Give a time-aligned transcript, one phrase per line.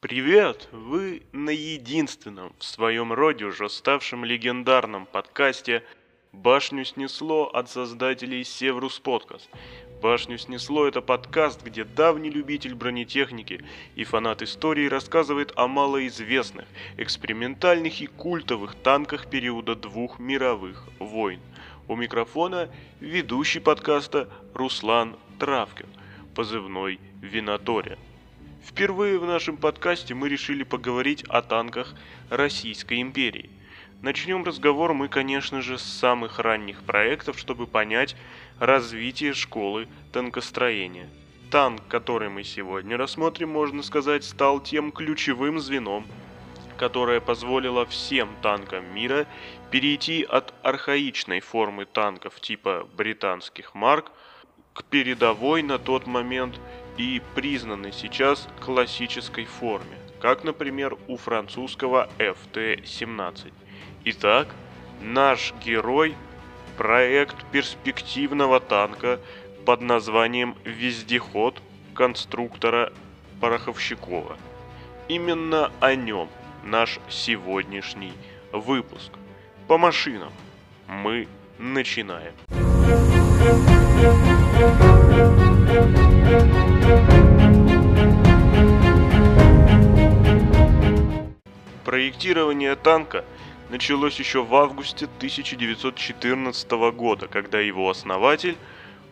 [0.00, 0.68] Привет!
[0.72, 5.84] Вы на единственном в своем роде уже ставшем легендарном подкасте
[6.32, 9.48] «Башню снесло» от создателей Севрус Подкаст.
[10.02, 13.64] «Башню снесло»— это подкаст, где давний любитель бронетехники
[13.94, 16.66] и фанат истории рассказывает о малоизвестных,
[16.96, 21.38] экспериментальных и культовых танках периода двух мировых войн.
[21.86, 25.86] У микрофона ведущий подкаста Руслан Травкин,
[26.34, 27.96] позывной Винатория.
[28.66, 31.94] Впервые в нашем подкасте мы решили поговорить о танках
[32.28, 33.50] Российской империи.
[34.02, 38.16] Начнем разговор мы, конечно же, с самых ранних проектов, чтобы понять
[38.58, 41.08] развитие школы танкостроения.
[41.52, 46.04] Танк, который мы сегодня рассмотрим, можно сказать, стал тем ключевым звеном,
[46.76, 49.28] которое позволило всем танкам мира
[49.70, 54.10] перейти от архаичной формы танков типа британских марк
[54.72, 56.58] к передовой на тот момент
[56.96, 63.52] и признанной сейчас классической форме, как, например, у французского FT-17.
[64.04, 64.48] Итак,
[65.00, 66.16] наш герой–
[66.76, 69.20] проект перспективного танка
[69.64, 71.62] под названием «Вездеход»
[71.94, 72.92] конструктора
[73.40, 74.36] Пороховщикова.
[75.06, 76.28] Именно о нем
[76.64, 78.12] наш сегодняшний
[78.50, 79.12] выпуск.
[79.68, 80.32] По машинам
[80.88, 82.34] мы начинаем.
[91.84, 93.24] Проектирование танка
[93.72, 98.56] началось еще в августе 1914 года, когда его основатель,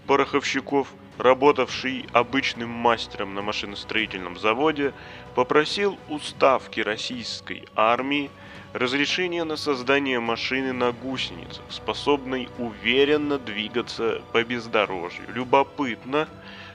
[0.06, 4.92] Пороховщиков, работавший обычным мастером на машиностроительном заводе,
[5.34, 8.30] попросил у ставки российской армии
[8.74, 15.24] разрешение на создание машины на гусеницах, способной уверенно двигаться по бездорожью.
[15.28, 16.28] Любопытно,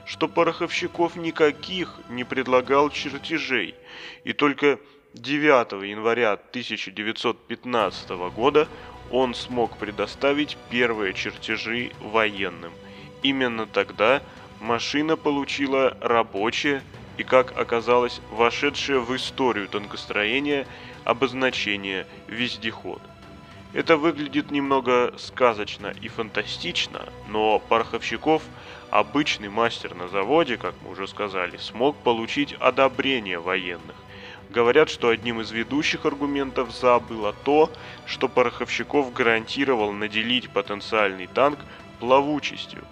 [0.06, 3.76] что Пороховщиков никаких не предлагал чертежей,
[4.24, 4.80] и только
[5.16, 8.68] 9 января 1915 года
[9.10, 12.74] он смог предоставить первые чертежи военным.
[13.24, 14.22] Именно тогда
[14.60, 16.84] машина получила рабочее
[17.18, 20.68] и, как оказалось, вошедшее в историю танкостроения
[21.06, 23.02] обозначение «вездеход».
[23.74, 28.44] Это выглядит немного сказочно и фантастично, но Пороховщиков,
[28.90, 33.96] обычный мастер на заводе, как мы уже сказали, смог получить одобрение военных.
[34.50, 37.70] Говорят, что одним из ведущих аргументов «за» было то,
[38.06, 41.60] что Пороховщиков гарантировал наделить потенциальный танк
[42.00, 42.86] плавучестью.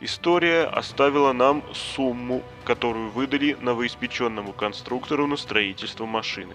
[0.00, 6.54] История оставила нам сумму, которую выдали новоиспеченному конструктору на строительство машины.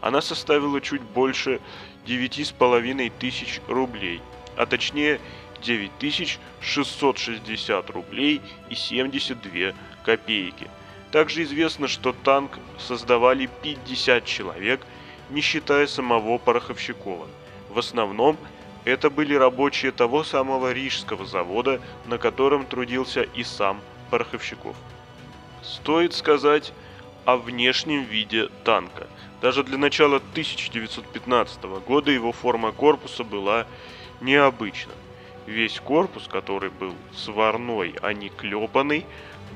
[0.00, 1.60] Она составила чуть больше
[2.06, 4.20] 9,5 тысяч рублей,
[4.56, 5.20] а точнее
[5.62, 9.72] 9660 рублей и 72
[10.04, 10.68] копейки–
[11.14, 14.80] также известно, что танк создавали 50 человек,
[15.30, 17.28] не считая самого Пороховщикова.
[17.70, 18.36] В основном
[18.84, 23.80] это были рабочие того самого Рижского завода, на котором трудился и сам
[24.10, 24.74] Пороховщиков.
[25.62, 26.72] Стоит сказать
[27.24, 29.06] о внешнем виде танка.
[29.40, 33.68] Даже для начала 1915 года его форма корпуса была
[34.20, 34.94] необычна.
[35.46, 39.06] Весь корпус, который был сварной, а не клепанный,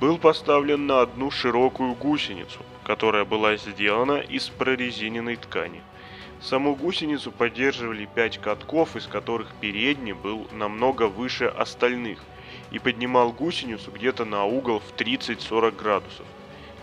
[0.01, 5.83] был поставлен на одну широкую гусеницу, которая была сделана из прорезиненной ткани.
[6.41, 12.21] Саму гусеницу поддерживали пять катков, из которых передний был намного выше остальных
[12.71, 16.27] и поднимал гусеницу где-то на угол в 30-40 градусов.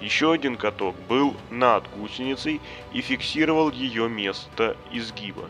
[0.02, 2.60] Еще один каток был над гусеницей
[2.92, 5.48] и фиксировал ее место изгиба.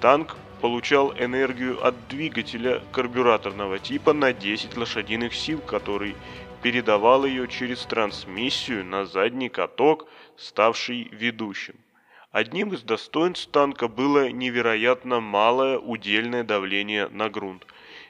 [0.00, 6.14] Танк получал энергию от двигателя карбюраторного типа на 10 лошадиных сил, который
[6.62, 11.76] передавал ее через трансмиссию на задний каток, ставший ведущим.
[12.32, 17.66] Одним из достоинств танка было невероятно малое удельное давление на грунт,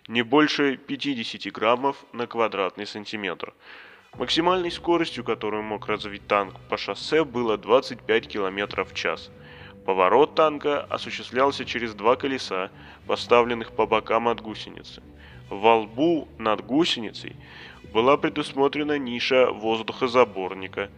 [0.09, 3.55] не больше 50 граммов на квадратный сантиметр.
[4.19, 9.31] Максимальной скоростью, которую мог развить танк по шоссе, было 25 км в час.
[9.87, 12.71] Поворот танка осуществлялся через два колеса,
[13.07, 15.03] поставленных по бокам от гусеницы.
[15.49, 17.37] Во лбу над гусеницей
[17.93, 20.91] была предусмотрена ниша воздухозаборника.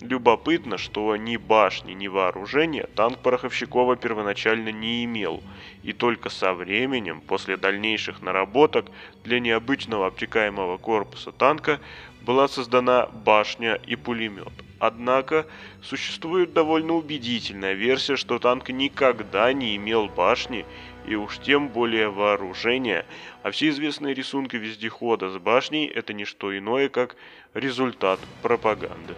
[0.00, 5.42] Любопытно, что ни башни, ни вооружения танк Пороховщикова первоначально не имел,
[5.82, 8.86] и только со временем, после дальнейших наработок
[9.22, 11.80] для необычного обтекаемого корпуса танка,
[12.22, 14.52] была создана башня и пулемет.
[14.80, 15.46] Однако
[15.82, 20.66] существует довольно убедительная версия, что танк никогда не имел башни
[21.06, 23.04] и уж тем более вооружения,
[23.42, 27.16] а все известные рисунки вездехода с башней это не что иное, как
[27.54, 29.14] результат пропаганды.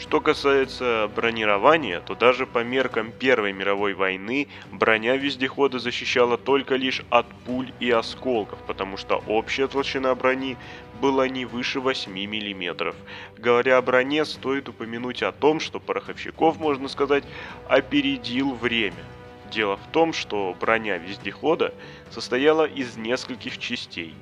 [0.00, 7.02] Что касается бронирования, то даже по меркам Первой мировой войны броня вездехода защищала только лишь
[7.10, 10.56] от пуль и осколков, потому что общая толщина брони
[11.02, 12.94] была не выше 8 мм.
[13.36, 17.24] Говоря о броне, стоит упомянуть о том, что Пороховщиков, можно сказать,
[17.68, 19.04] опередил время.
[19.50, 21.74] Дело в том, что броня вездехода
[22.10, 24.14] состояла из нескольких частей.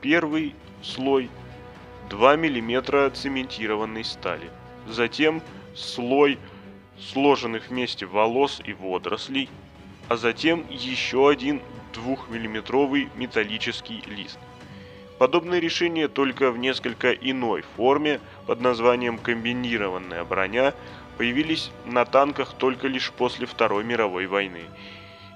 [0.00, 1.30] Первый слой
[2.10, 4.50] 2 мм цементированной стали–
[4.86, 5.42] затем
[5.74, 6.38] слой
[6.98, 9.48] сложенных вместе волос и водорослей,
[10.08, 11.60] а затем еще один
[11.92, 14.38] двухмиллиметровый металлический лист.
[15.18, 20.74] Подобное решение только в несколько иной форме под названием комбинированная броня
[21.18, 24.62] появились на танках только лишь после Второй мировой войны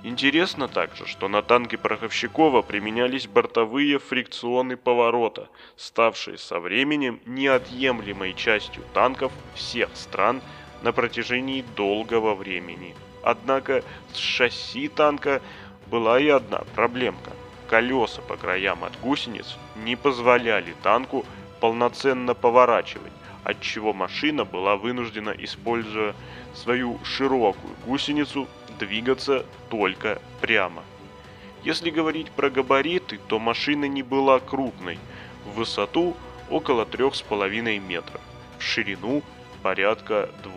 [0.07, 8.85] Интересно также, что на танке Пороховщикова применялись бортовые фрикционы поворота, ставшие со временем неотъемлемой частью
[8.95, 10.43] танков всех стран
[10.83, 12.95] на протяжении долгого времени.
[13.25, 13.83] Однако
[14.13, 15.43] с шасси танка
[15.89, 17.33] была и одна проблемка.
[17.69, 21.27] Колеса по краям от гусениц не позволяли танку
[21.59, 23.13] полноценно поворачивать,
[23.47, 26.17] отчего машина была вынуждена, используя
[26.53, 28.49] свою широкую гусеницу,
[28.81, 30.83] двигаться только прямо.
[31.63, 34.99] Если говорить про габариты, то машина не была крупной,
[35.45, 36.17] в высоту
[36.51, 38.21] около 3,5 метров,
[38.59, 39.23] в ширину
[39.63, 40.53] порядка 2,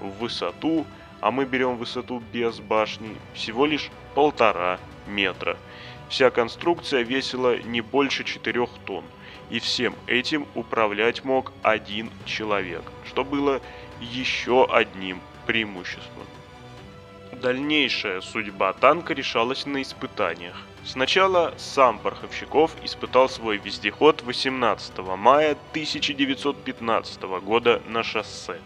[0.00, 0.84] в высоту,
[1.20, 4.80] а мы берем высоту без башни, всего лишь полтора.
[6.08, 9.04] Вся конструкция весила не больше 4 тонн,
[9.50, 13.60] и всем этим управлять мог один человек, что было
[14.00, 16.26] еще одним преимуществом.
[17.32, 20.56] Дальнейшая судьба танка решалась на испытаниях.
[20.84, 28.58] Сначала сам Порховщиков испытал свой вездеход 18 мая 1915 года на шоссе.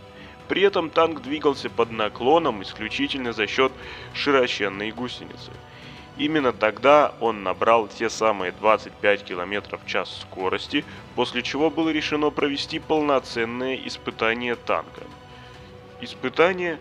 [0.48, 3.72] При этом танк двигался под наклоном исключительно за счет
[4.14, 5.52] широченной гусеницы.
[6.16, 10.84] Именно тогда он набрал те самые 25 км в час скорости,
[11.14, 15.02] после чего было решено провести полноценное испытание танка.
[16.00, 16.78] Испытания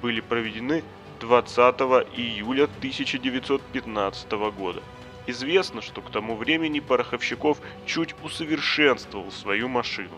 [0.00, 0.84] были проведены
[1.20, 1.56] 20
[2.16, 4.80] июля 1915 года.
[5.26, 10.14] Известно, что к тому времени Пороховщиков чуть усовершенствовал свою машину.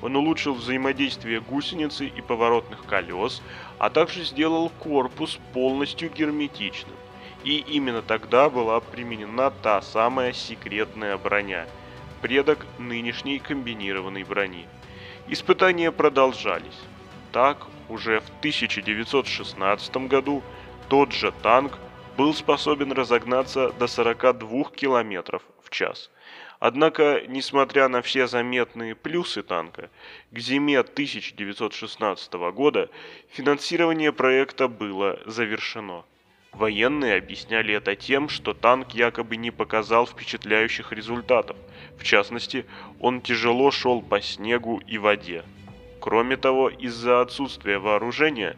[0.00, 3.42] Он улучшил взаимодействие гусеницы и поворотных колес,
[3.78, 6.96] а также сделал корпус полностью герметичным.
[7.44, 11.66] И именно тогда была применена та самая секретная броня,
[12.20, 14.66] предок нынешней комбинированной брони.
[15.28, 16.78] Испытания продолжались.
[17.32, 20.42] Так, уже в 1916 году
[20.88, 21.78] тот же танк
[22.16, 26.10] был способен разогнаться до 42 км в час.
[26.58, 29.88] Однако, несмотря на все заметные плюсы танка,
[30.30, 32.90] к зиме 1916 года
[33.30, 36.04] финансирование проекта было завершено.
[36.52, 41.56] Военные объясняли это тем, что танк якобы не показал впечатляющих результатов.
[41.96, 42.66] В частности,
[42.98, 45.44] он тяжело шел по снегу и воде.
[46.00, 48.56] Кроме того, из-за отсутствия вооружения,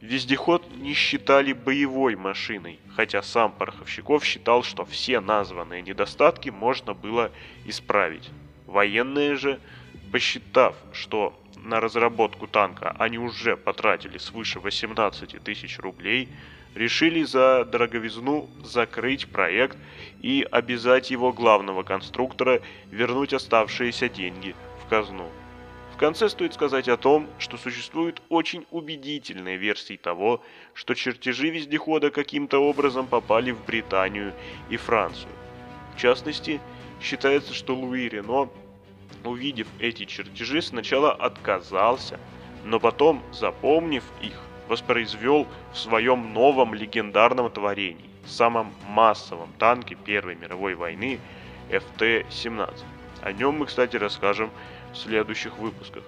[0.00, 7.30] вездеход не считали боевой машиной, хотя сам Пороховщиков считал, что все названные недостатки можно было
[7.66, 8.30] исправить.
[8.66, 9.60] Военные же,
[10.10, 16.28] посчитав, что на разработку танка они уже потратили свыше 18 тысяч рублей,
[16.76, 19.76] решили за дороговизну закрыть проект
[20.20, 24.54] и обязать его главного конструктора вернуть оставшиеся деньги
[24.84, 25.28] в казну.
[25.94, 30.42] В конце стоит сказать о том, что существуют очень убедительные версии того,
[30.74, 34.34] что чертежи вездехода каким-то образом попали в Британию
[34.68, 35.32] и Францию.
[35.94, 36.60] В частности,
[37.00, 38.50] считается, что Луи Рено,
[39.24, 42.20] увидев эти чертежи, сначала отказался,
[42.62, 44.38] но потом, запомнив их,
[44.68, 51.20] воспроизвел в своем новом легендарном творении, самом массовом танке Первой мировой войны
[51.70, 52.82] ФТ-17.
[53.22, 54.50] О нем мы, кстати, расскажем
[54.92, 56.02] в следующих выпусках.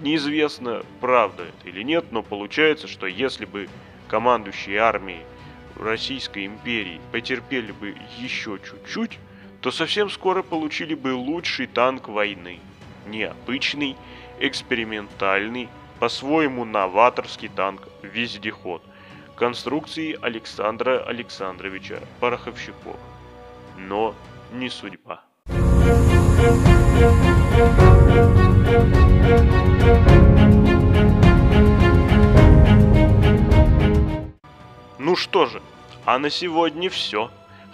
[0.00, 3.68] Неизвестно, правда это или нет, но получается, что если бы
[4.08, 5.22] командующие армией
[5.76, 9.18] Российской империи потерпели бы еще чуть-чуть,
[9.60, 12.60] то совсем скоро получили бы лучший танк войны.
[13.06, 13.96] Необычный,
[14.38, 15.68] экспериментальный,
[16.00, 18.82] по-своему новаторский танк «Вездеход»
[19.36, 22.96] конструкции Александра Александровича Пороховщикова.
[23.76, 24.14] Но
[24.50, 25.20] не судьба.
[34.98, 35.60] Ну что же,
[36.06, 37.30] а на сегодня все.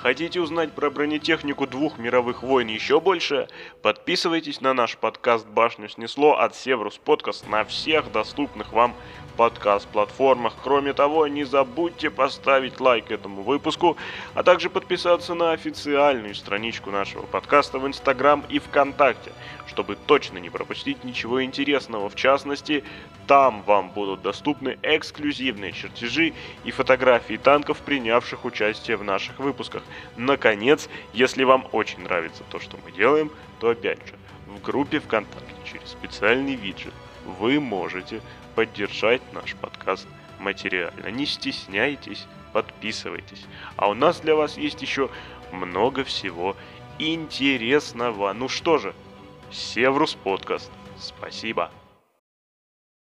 [0.06, 3.48] Хотите узнать про бронетехнику двух мировых войн еще больше?
[3.82, 8.94] Подписывайтесь на наш подкаст «Башню снесло» от Севрус Подкаст на всех доступных вам
[9.36, 10.54] подкаст-платформах.
[10.62, 13.96] Кроме того, не забудьте поставить лайк этому выпуску,
[14.34, 19.32] а также подписаться на официальную страничку нашего подкаста в Инстаграм и ВКонтакте,
[19.66, 22.08] чтобы точно не пропустить ничего интересного.
[22.08, 22.82] В частности,
[23.26, 26.32] там вам будут доступны эксклюзивные чертежи
[26.64, 29.82] и фотографии танков, принявших участие в наших выпусках.
[30.16, 34.14] Наконец, если вам очень нравится то, что мы делаем, то опять же,
[34.46, 36.94] в группе ВКонтакте через специальный виджет
[37.40, 38.20] вы можете
[38.56, 40.08] поддержать наш подкаст
[40.40, 41.08] материально.
[41.08, 43.44] Не стесняйтесь, подписывайтесь.
[43.76, 45.10] А у нас для вас есть еще
[45.52, 46.56] много всего
[46.98, 48.32] интересного.
[48.32, 48.94] Ну что же,
[49.52, 50.72] Севрус подкаст.
[50.98, 51.70] Спасибо.